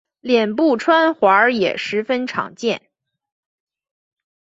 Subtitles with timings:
[0.21, 2.89] 脸部穿环也十分常见。